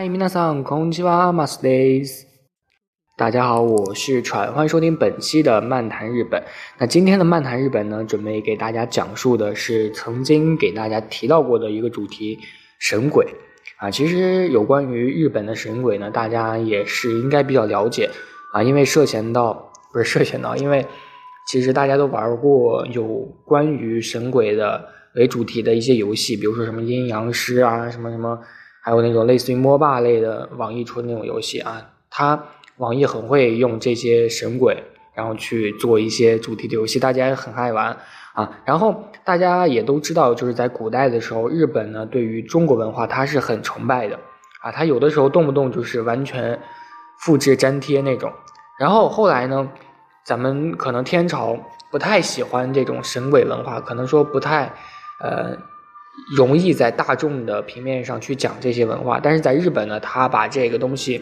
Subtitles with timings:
[0.00, 2.26] 皆さん、こんにちは、マスです。
[3.16, 6.42] 大家好，我是川，欢迎收听本期的漫谈日本。
[6.78, 12.38] 那今天的漫谈日本呢，准备给大家讲述的是曾经给大家提到过的一个主题——
[12.78, 13.26] 神鬼
[13.78, 13.90] 啊。
[13.90, 18.10] 其实有关于日本的神鬼呢，大家也是应该比较了解
[18.52, 20.86] 啊，因为涉嫌到不是涉嫌到， 因为
[21.48, 23.04] 其实大家都玩过有
[23.44, 24.84] 关于神鬼的
[25.14, 28.38] 为主题的一些游戏，比如说什么阴阳师啊，什么什么。
[28.83, 32.43] 还有那种类似于摸霸类的网易出的那种游戏啊，它
[32.77, 37.95] 网易很会用这些神鬼，然后去做一些主题的游戏，大家也很爱玩
[38.33, 38.59] 啊。
[38.65, 44.19] 然后大家也都知道，就是在古代的时候，日本呢对于中国文化它是很崇拜的
[44.63, 46.59] 啊，它有的时候动不动就是完全
[47.19, 48.33] 复制粘贴那种。
[48.79, 49.69] 然后后来呢，
[50.25, 51.55] 咱们可能天朝
[51.91, 54.73] 不太喜欢这种神鬼文化，可能说不太
[55.19, 55.55] 呃。
[56.35, 61.21] 容易在大众的平面上去讲这些文化，但是在日本呢，他把这个东西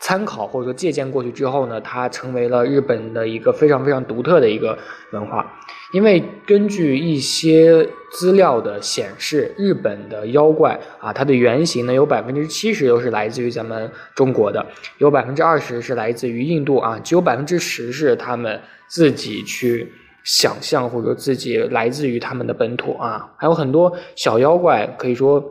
[0.00, 4.76] 参考或者说借鉴过去之后呢，它成为了日本的一个非常非常独特的一个
[5.12, 5.60] 文化。
[5.92, 14.66] 因为根据一些资料的显示，日本的妖怪啊，它的原型呢有百分之七十都是来自于咱们中国的，
[14.98, 19.92] 有百分之二十是来自于印度啊，只有百分之十是他们自己去。
[20.24, 25.44] 想象或者说自己来自于他们的本土啊，还有很多小妖怪，可以说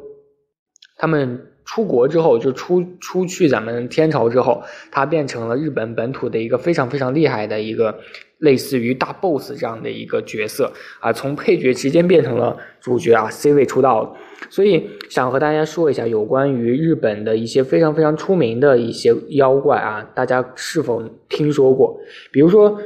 [0.98, 8.00] 他们出国之后就出出去咱们天朝之后，他变成了日本本土的一个非常非常厉害的一个
[8.40, 14.16] 类似于大 boss 这样的一个角色啊，从配角直接变成了主角啊，C 位出道。
[14.50, 22.00] 所以想和大家说一下有关于日本的一些非常非常出名的一些妖怪啊，大家是否听说过？
[22.32, 22.80] 比如说。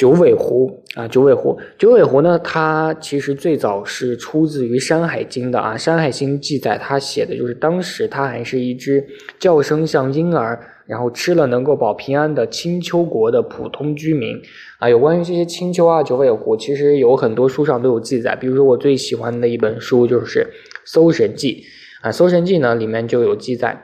[0.00, 2.38] 九尾狐啊，九尾狐，九尾狐呢？
[2.38, 9.06] 它其实最早是出自于《山海经》的啊，《山海经》记载，它写的就是当时它还是一只
[9.38, 14.34] 叫声像婴儿，然后吃了能够保平安的青丘国的普通居民
[14.78, 14.88] 啊。
[14.88, 20.38] 有关于这些青丘啊，九尾狐，其实有很多书上都有记载，比如说我最喜欢的一本书就是
[20.86, 21.62] 《搜神记》
[22.06, 23.78] 啊，《搜神记》呢里面就有记载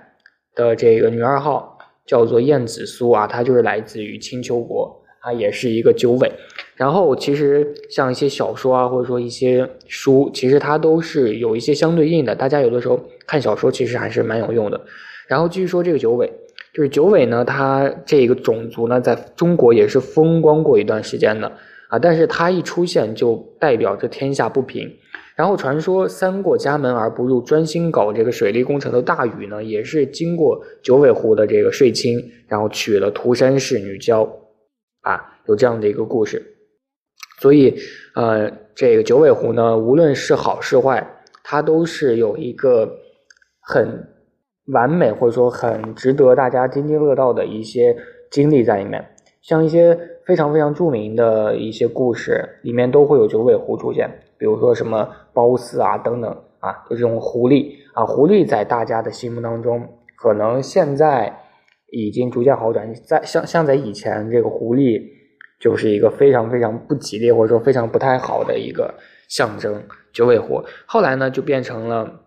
[0.54, 5.02] 的这个女二号叫做燕子苏啊，她就是来自于青丘国。
[5.26, 6.30] 它也是一个九尾，
[6.76, 12.32] 然后其实像一些小说啊，或者说一些书，其实它都是有一些相对应的。
[12.32, 14.80] 大家有的时候看小说，其实还是蛮有用的。
[15.26, 16.32] 然后继续说这个九尾，
[16.72, 21.50] 就是九尾呢，它这个种族呢，在中国也是风光过一段时间的
[21.88, 21.98] 啊。
[21.98, 24.88] 但是它一出现，就代表着天下不平。
[25.34, 32.16] 然后传说三过家门而不入，专心搞这个水利工程的大禹呢，也是经过九尾狐的这个睡亲，
[32.46, 34.24] 然后娶了涂山氏女娇。
[35.06, 36.42] 啊，有这样的一个故事，
[37.38, 37.72] 所以，
[38.16, 41.06] 呃，这个九尾狐呢，无论是好是坏，
[41.44, 42.90] 它都是有一个
[43.60, 44.04] 很
[44.72, 47.96] 完美或者说很值得大家津津乐道的一些
[48.32, 49.06] 经历在里面。
[49.42, 61.32] 像一些非常非常著名的一些故事，里面都会有九尾狐出现，比如说什么褒姒啊等等啊，就这种狐狸啊，狐狸在大家的心目当中，可能现在。
[61.92, 65.00] 已经逐渐好转，在像像在以前，这个狐狸
[65.60, 68.94] 就是一个非常非常不吉利或者说非常不太好的一个
[69.28, 69.82] 象征，
[70.12, 70.62] 九尾狐。
[70.84, 72.20] 后来呢，就变成了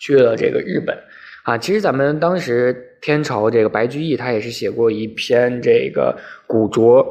[0.00, 0.96] 去了这个日本
[1.44, 1.56] 啊。
[1.58, 7.06] 其实咱们当时天朝这个白居易他也是写过一篇这个古拙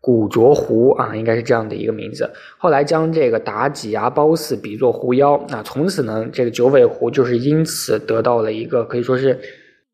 [0.00, 2.30] 古拙狐啊，应该是这样的一个名字。
[2.58, 9.38] 后来将这个妲己啊、褒姒比作狐妖，那从此呢，这个九尾狐就是因此得到了一个可以说是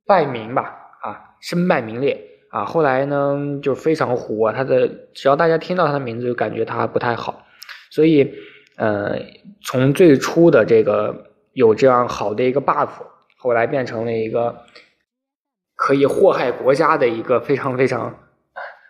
[0.06, 0.77] 败名吧。
[1.40, 2.20] 身败名裂
[2.50, 2.64] 啊！
[2.64, 4.52] 后来呢，就非常糊啊。
[4.52, 7.46] 他的只要大家听到他的名字，就感觉他不太好。
[7.90, 8.34] 所以，
[8.76, 9.18] 呃，
[9.62, 12.88] 从最初的这个有这样好的一个 buff，
[13.36, 14.64] 后来变成了一个
[15.74, 18.18] 可以祸害国家的一个非常非常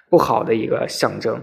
[0.09, 1.41] 不好的一个象征。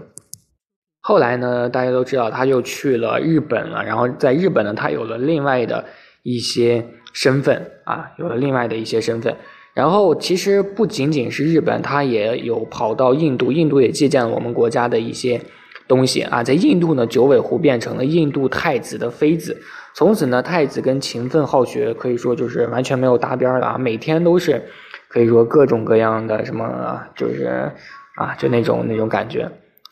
[1.00, 3.84] 后来呢，大家都知道，他就去了日本了。
[3.84, 5.84] 然后在日本呢，他有了另外的
[6.22, 9.36] 一些身份啊，有了另外的一些身份。
[9.76, 15.38] 然后其实不仅仅是日本，他也有跑到印度，印度也借鉴了我们国家的一些
[15.86, 16.42] 东西啊。
[16.42, 19.54] 在印度呢，九尾狐变成了印度太子的妃子，
[19.94, 24.64] 从此呢，太子跟勤奋好学可以说就是完全没有搭边了啊，每天都是
[25.08, 27.70] 可以说各种各样的什么，就是
[28.14, 29.46] 啊，就那种那种感觉。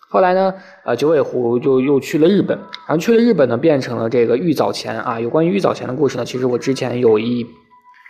[0.08, 0.54] 后来呢，
[0.86, 2.56] 呃，九尾狐就又去了日本，
[2.88, 5.20] 然后去了日本呢，变成了这个玉藻前啊。
[5.20, 7.46] 有关于玉藻前的故事呢，其实我之前有一。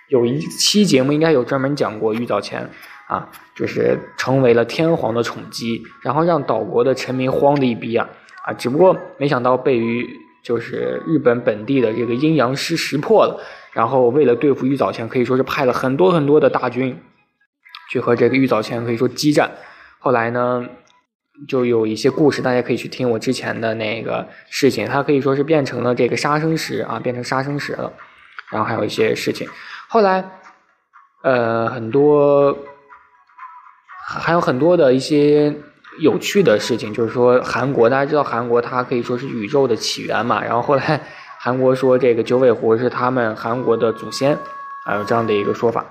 [0.08, 2.68] 有一期节目应该有专门讲过玉藻前
[3.08, 8.08] 啊，就是成为了天皇的宠姬，然后让岛国的臣民慌的一逼啊
[8.44, 8.52] 啊！
[8.52, 10.06] 只不过没想到被于
[10.42, 13.42] 就是日本本地的这个阴阳师识破了，
[13.72, 16.98] 然后为了对付玉藻前，可以说是派了很多很多的大军
[17.90, 19.50] 去和这个玉藻前可以说激战。
[19.98, 20.66] 后来呢，
[21.48, 27.92] 就有一些故事，大家可以去听我之前的那个事情，它可以说是变成了这个杀生石啊，变成杀生石了。
[28.50, 29.48] 然后还有一些事情，
[29.94, 30.29] 后来
[31.23, 32.58] 呃很多
[34.05, 35.55] 还有很多的一些。
[36.00, 40.43] 有趣的事情就是说，韩国大家知道，韩国它可以说是宇宙的起源嘛。
[40.43, 41.00] 然后后来
[41.38, 44.37] 韩国说这个九尾狐是他们韩国的祖先，
[44.87, 45.87] 啊有这样的一个说法，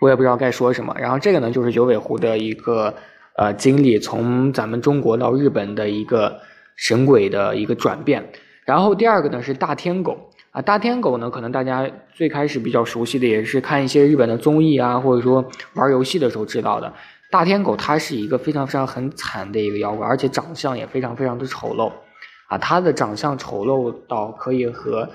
[0.00, 0.92] 我也不知道该说什么。
[0.98, 2.92] 然后这个呢，就是九尾狐的一个
[3.36, 6.40] 呃经历，从咱们中国到日本的一个
[6.74, 8.32] 神鬼的一个转变。
[8.64, 16.92] 然后第二个呢是大天狗啊，大天狗呢可能大家最开始比较熟悉的也是看一些日本的综艺啊，或者说玩游戏的时候知道的。
[17.30, 21.92] 大天狗它是一个非常非常很惨的一个妖怪，而且长相也非常非常的丑陋，
[22.46, 25.06] 啊，它的长相丑陋到可以和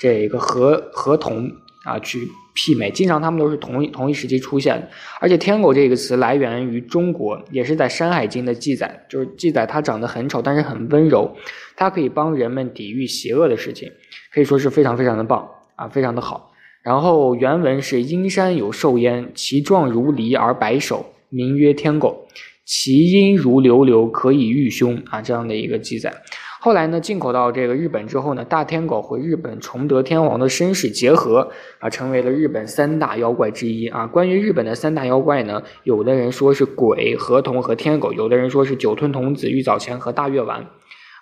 [0.00, 1.46] 这个河河童
[1.84, 2.26] 啊去
[2.56, 4.88] 媲美，经常他们都是同一同一时期出现。
[5.20, 11.36] 而且天狗这个词来源于中国，也是在《山海经》的记载，就是记载它长得很丑，但是很温柔，
[11.76, 13.92] 它可以帮人们抵御邪恶的事情，
[14.34, 16.52] 可以说是非常非常的棒啊，非常的好。
[16.82, 21.06] 然后原文是阴山有兽焉，其状如狸而白首。
[21.34, 22.26] 名曰天狗，
[22.66, 26.12] 其音如流流，可以御凶啊，这样的一个记载。
[26.60, 34.06] 后来呢，进口到这个日本之后呢，大天狗和日本崇德天皇的身世结合啊，成为了日本三大妖怪之一啊。
[34.06, 40.66] 关于日本的三大妖怪呢，有的人说是鬼、河童和天狗，有的人说是九吞童子、玉藻前和大月丸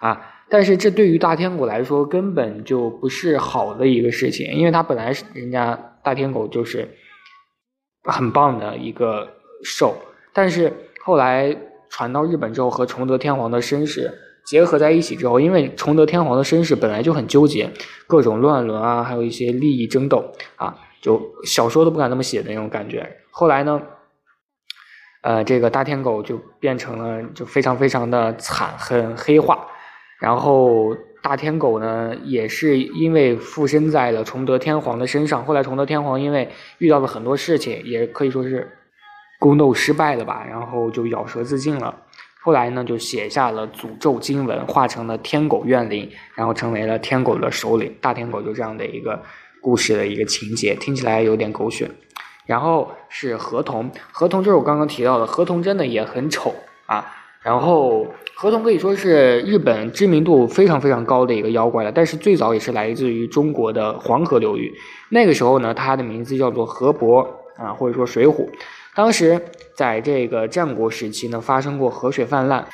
[0.00, 0.20] 啊。
[0.50, 6.88] 但是这对于大天狗来说，根本就不是好的一个事情，因为它本来是人家大天狗就是
[8.02, 9.36] 很棒的一个。
[9.62, 9.94] 兽，
[10.32, 10.72] 但是
[11.04, 11.54] 后来
[11.90, 14.10] 传到日本之后，和崇德天皇的身世
[14.46, 17.70] 结合在一起之后，因为崇德天皇的身世本来就很纠结，
[18.06, 23.06] 各种乱伦啊，还有一些利益争斗啊，就小说都不敢那么写的那种感觉。
[23.30, 23.82] 后来呢，
[25.20, 29.66] 呃，这个大天狗就变成了就非常非常的惨，很黑化。
[30.20, 35.44] 然后大天狗呢，也是因为附身在了崇德天皇的身上。
[35.44, 38.76] 后来崇德天皇因为遇到了很多事情，也可以说是。
[39.38, 42.02] 宫斗失败了吧，然后就咬舌自尽了。
[42.42, 47.96] 后来呢，就写下了诅咒经文，化成了天狗怨灵，然后成为了天狗的首领。
[48.02, 49.22] 大天狗就这样的一个
[49.62, 51.90] 故事的一个情节，听起来有点狗血。
[52.44, 57.06] 然后是河童，河童就是我刚刚提到的，河童真的也很丑啊。
[57.42, 64.72] 然后河童可以说是日本知名度非常非常高的一个妖怪了，但是最早也是来自于中国的黄河流域。
[65.08, 67.20] 那个时候呢，它的名字叫做河伯
[67.56, 68.50] 啊，或者说水虎。
[68.94, 69.40] 当时
[69.74, 72.66] 在这个战国时期呢，发生过河水泛滥，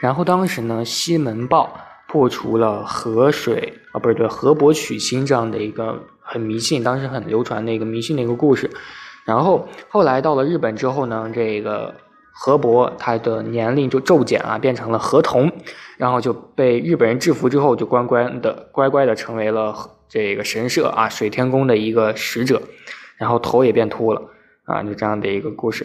[0.00, 1.72] 然后当时呢，西门豹
[2.06, 8.70] 破除了河水啊，不是对河伯娶亲这样的一个很迷信，当时很流传的一个迷信的一个故事。
[9.24, 11.94] 然后后来到了日本之后呢，这个
[12.34, 15.52] 河伯他的年龄就骤减啊，变成了河童，
[15.96, 19.74] 然后就被日本人制服之后，就乖乖的乖乖的成为了
[20.08, 22.62] 这个神社啊水天宫的一个使者，
[23.16, 24.22] 然后头也变秃了。
[24.64, 25.84] 啊，就这样的一个故事。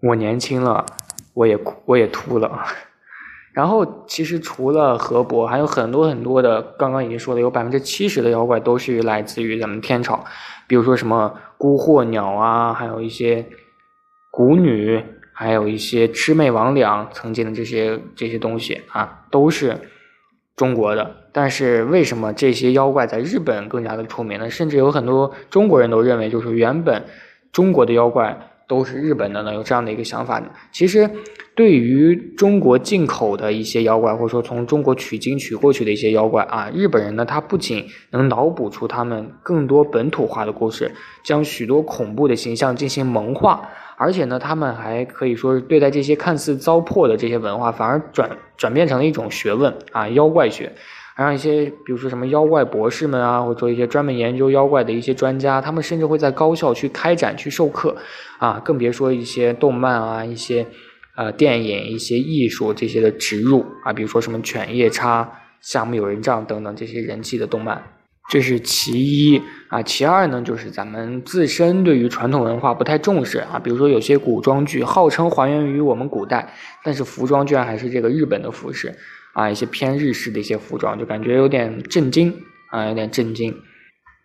[0.00, 0.86] 我年轻了，
[1.34, 2.64] 我也我也秃了。
[3.52, 10.24] 然后，其实除了河伯，还有很多很多的，刚刚已经说了，有百分之七十的妖怪都是来自于咱们天朝。
[10.66, 13.46] 比如说什么孤惑鸟啊，还有一些
[14.32, 15.04] 蛊女，
[15.34, 19.76] 还有一些魑魅魍魉，曾经的这些这些东西啊，都是
[20.56, 21.16] 中国的。
[21.32, 24.48] 但是为什么这些妖怪在日本更加的出名呢？
[24.48, 27.04] 甚至有很多中国人都认为，就是原本。
[27.52, 28.36] 中国的妖怪
[28.66, 29.54] 都是日本的呢？
[29.54, 30.42] 有这样的一个想法？
[30.72, 31.08] 其实，
[31.54, 40.90] 对于中国进口的一些妖怪，或者说从中国取经取过去的一些妖怪啊，日本人呢，他不仅能脑补出他们更多本土化的故事，
[41.22, 50.72] 将许多恐怖的形象进行萌化，而且呢，他们还可以说是对待这些看似糟粕的这些文化，反而转转变成了一种学问啊，妖怪学。
[51.16, 57.96] 让一些，比如说什么妖怪博士们啊，或者说一些专门研究妖怪的一些专家，他们甚至会在高校去开展、去授课，
[58.38, 60.66] 啊，更别说一些动漫啊、一些
[61.14, 67.80] 呃电影、一些艺术这些的植入啊，比如说什么犬夜叉、夏目友人帐等等这些人气的动漫，
[68.28, 69.82] 这是其一啊。
[69.82, 78.94] 其二呢，就是咱们自身对于传统文化不太重视啊，比如说有些古装剧号称还原于我们古代，但是服装居然还是这个日本的服饰。
[79.34, 82.32] 啊，一些偏日式的一些服装，就感觉有点震惊
[82.70, 83.52] 啊，有点震惊。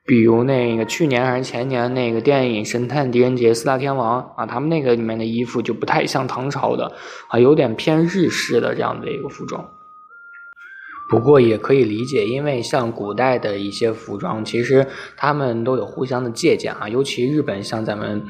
[0.06, 6.94] 比如那个去年还是前年那个电影《神探狄仁杰》四大天王啊，他们那个里面的衣服就不太像唐朝的
[7.30, 9.68] 啊，有点偏日式的这样的一个服装。
[11.10, 14.88] 不过也可以理解，因为像古代的一些服装，其实
[15.18, 18.24] 他们都有互相的借鉴啊，尤其日本像咱们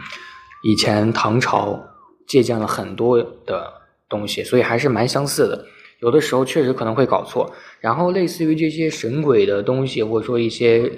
[0.64, 1.80] 以前唐朝
[2.26, 3.74] 借鉴了很多的
[4.08, 5.66] 东西，所以还是蛮相似的。
[6.02, 7.54] 有的时候确实可能会搞错。
[7.82, 10.90] 然后类似于这些神鬼的东西，或者说一些。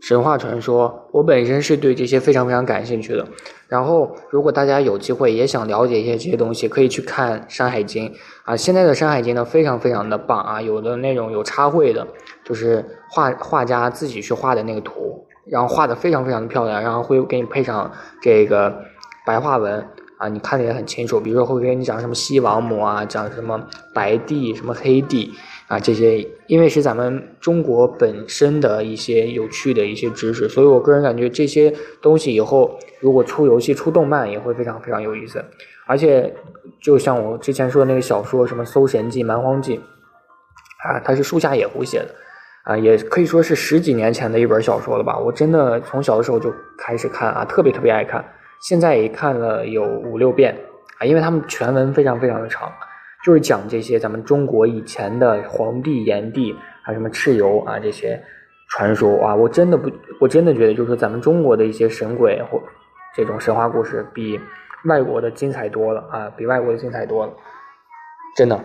[0.00, 3.26] 神话传说，我本身是对这些非常非常感兴趣的。
[3.68, 8.08] 然后，如果大家有机会也想了解一些这些东西，可以去看《山海经》
[8.44, 8.56] 啊。
[8.56, 12.06] 现在的《山海经》呢，非常非常的棒啊，有的那种有插绘的，
[12.44, 17.90] 就是画画家自己去画的那个图，然后画的非常非常的漂亮，然后会给你配上
[18.22, 18.72] 这个
[19.26, 19.84] 白话文
[20.18, 21.18] 啊，你看的也很清楚。
[21.18, 23.60] 比如说会给你讲什么西王母啊，讲什么
[23.92, 25.32] 白帝，什么黑帝。
[25.68, 35.44] 啊，这些因为是咱们中国本身的一些有趣的一些知识，所以我个人感觉这些东西以后如果出游戏、出动漫也会非常非常有意思。
[35.88, 36.34] 而且，
[36.80, 39.76] 就像我之前说的那个小说，什么《搜神记》《蛮荒记》，
[40.84, 42.14] 啊，它是树下野狐写的，
[42.64, 45.16] 啊，也可以说是十几年前的一本小说了吧。
[45.16, 48.24] 我真的从小的时候就开始看啊，特别特别爱看，
[48.60, 50.56] 现在也看了有五六遍
[50.98, 52.72] 啊，因为他们全文非常非常的长。
[53.26, 58.22] 就是讲这些咱们中国以前的黄帝、炎帝，还有什么蚩尤啊这些
[58.68, 59.90] 传说啊，我真的不，
[60.20, 62.62] 我真的觉得就是说咱们中国的一些神鬼或
[63.16, 64.38] 这种神话故事，比
[64.84, 67.32] 外国的精彩多了啊，比外国的精彩多了，
[68.36, 68.64] 真的。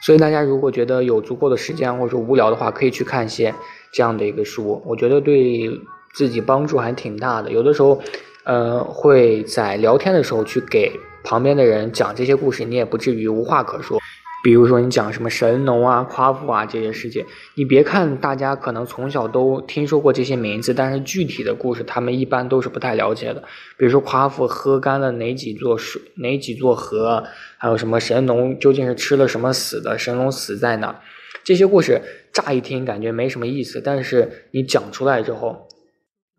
[0.00, 3.54] 所以大家如果觉得有足够的时间或者说无聊的话，可以去看一些
[3.92, 5.70] 这样的一个书，我觉得对
[6.14, 7.50] 自己帮助还挺大的。
[7.50, 8.00] 有的时候，
[8.44, 10.98] 呃，会在聊天的时候去给。
[11.24, 13.98] 旁边的人讲这些故事，你也不至于无话可说。
[14.42, 17.22] 比如说，你讲什么神农啊、夸父啊这些事情，
[17.56, 23.42] 你别看大家可能从小都听说过这些名字，但是具体的故事他们一般都是不太了解的。
[23.76, 27.22] 比如说，夸父喝干了哪几座水、哪几座河，
[27.58, 30.98] 还有什么神农究竟是吃了什么死的，神农死在哪？
[31.44, 32.00] 这些故事
[32.32, 35.68] 乍一听感觉没什么意思，但是你讲出来之后，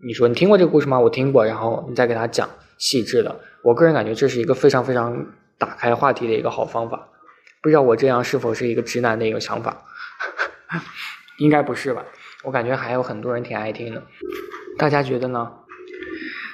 [0.04, 1.00] 你说你听过这个故事吗？
[1.00, 3.42] 我听过，然后你再给他讲细致的。
[3.64, 5.26] 我个人感觉这是一个非常非常
[5.58, 7.10] 打开话题的一个好方法，
[7.62, 9.84] 不知道我这样是否是一个直男的一个想法？
[11.38, 12.04] 应该不是吧？
[12.44, 14.04] 我感觉还有很多人挺爱听的，
[14.78, 15.52] 大家觉得呢？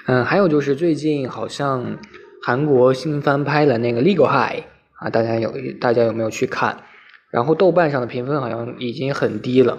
[0.07, 1.97] 嗯，还有就是最近好像
[2.41, 4.59] 韩国新翻拍了那个《Legal High》
[4.95, 6.83] 啊，大家有大家有没有去看？
[7.31, 9.77] 然后豆瓣上的评分好像已经很低了，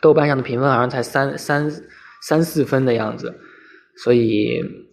[0.00, 1.70] 豆瓣上的评分好像才三三
[2.22, 3.38] 三四分的样子，
[3.96, 4.88] 所以。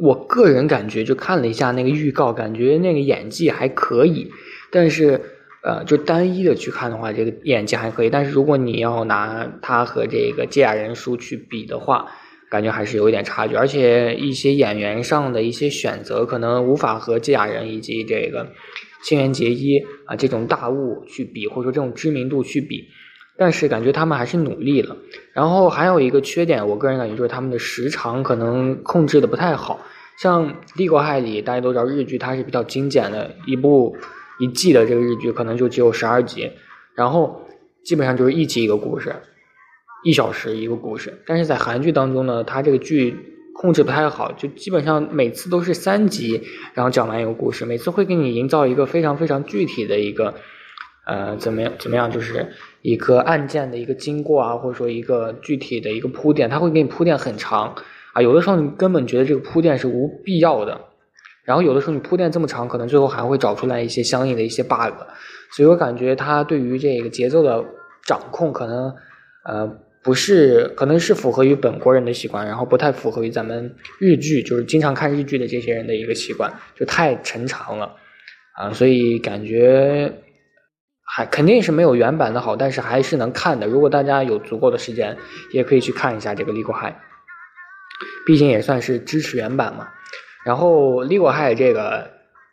[0.00, 4.30] 我个人感觉，就看了一下那个预告，感觉那个演技还可以。
[4.70, 5.20] 但是，
[5.62, 8.10] 呃，就单一的去看的话，这个演技还可以。
[8.10, 12.06] 但是，如果你要拿他和这个借雅人书去比的话，
[12.48, 13.54] 感觉还是有一点差距。
[13.54, 18.52] 而且，一些演员上的一些选择，可能无法和借雅人以及这个
[19.02, 22.88] 新垣结衣啊这种大物去比，或者说这种知名度去比。
[23.38, 24.96] 但是感觉他们还是努力了，
[25.32, 29.80] 然后还有一个缺点，我个人感觉就是他们的时长可能控制的不太好。
[30.18, 33.96] 像《帝国海》里，大家都知道日剧它是比较精简的，一部
[34.38, 36.52] 一季的这个日剧可能就只有十二集，
[36.94, 37.46] 然后
[37.82, 39.16] 基本上就是一集一个故事，
[40.04, 41.22] 一小时一个故事。
[41.26, 43.16] 但是在韩剧当中呢，它这个剧
[43.54, 46.42] 控制不太好，就基本上每次都是三集，
[46.74, 50.34] 然后讲完一个故事，每次会给你营造一个非常非常具体的一个。
[51.04, 51.72] 呃，怎么样？
[51.80, 52.08] 怎么样？
[52.08, 52.46] 就是
[52.80, 57.74] 一个案件的一个经过啊，或者说一个具体的一个铺垫，他会给你铺垫很长
[58.12, 58.22] 啊。
[58.22, 60.80] 有的时候你根本觉得这个铺垫是无必要的，
[61.44, 64.94] 然后有的时候你铺垫这么长，可能最后还会找出来一些相应的一些 bug。
[65.50, 67.64] 所以我感觉他对于这个节奏的
[68.06, 68.94] 掌控，可能
[69.44, 77.96] 呃不是，可能是符合于本国人的习惯，然后不太符合于咱们日剧，就是经常看日剧的这些人的一个习惯，就太沉长了
[78.54, 78.72] 啊。
[78.72, 80.12] 所以感觉。
[81.14, 83.66] 还肯定是没有原版的好，但是还是能看的。
[83.66, 85.18] 如果大家有足够的时间，
[85.50, 86.92] 也可以去看一下这个《Legal High》，
[88.24, 89.88] 毕竟也算是支持原版嘛。
[90.46, 92.10] 然后《Legal High》这个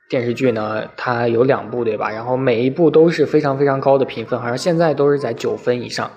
[0.09, 2.11] 电视剧呢，它有两部对吧？
[2.11, 6.11] 然后每一部都是非常非常高的评分，好像现在都是在九分以上。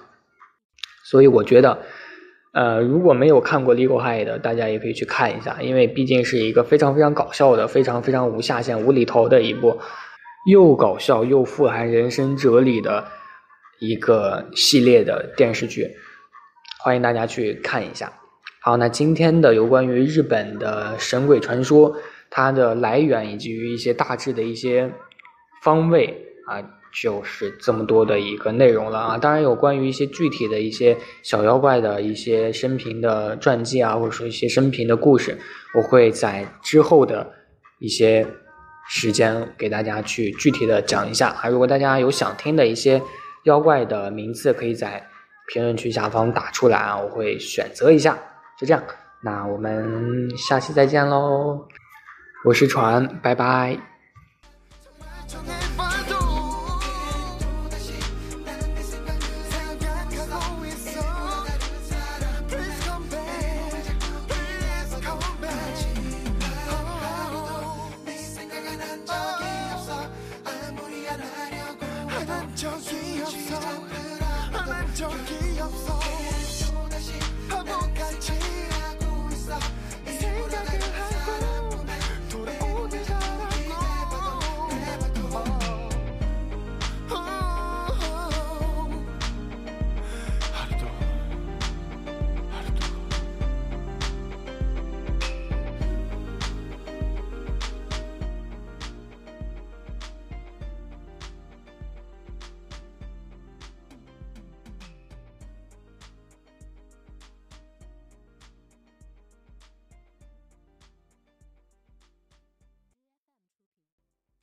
[1.05, 1.79] 所以我觉得，
[2.55, 9.79] 呃，如果没有看过《Legal High》的，大家也可以去看一下，因为毕竟是一个非常非常搞笑的、非常非常无下限、无厘头的一部。
[10.45, 13.07] 又搞笑又富含人生哲理的
[13.79, 15.89] 一个系列的电视剧，
[16.81, 18.13] 欢迎大家去看一下。
[18.61, 21.97] 好，那今天的有关于日本的神鬼传说，
[22.29, 24.93] 它的来源以及于一些大致的一些
[25.63, 26.61] 方位啊，
[27.01, 29.19] 就是这么多的一个内容了啊。
[29.19, 35.39] 当然，有关于一些具体的一些小妖怪的一些生平的传记啊，或者说一些生平的故事，
[35.77, 37.33] 我会在之后的
[37.79, 38.27] 一些。
[38.95, 43.01] 时间给大家去具体的讲一下啊，如果大家有想听的一些
[43.45, 45.03] 妖怪的名字可以在
[45.49, 48.19] 评论区下方打出来啊，我会选择一下。
[48.61, 48.83] 就这样，
[49.23, 51.67] 那我们下期再见喽！
[52.45, 53.92] 我是船，拜拜。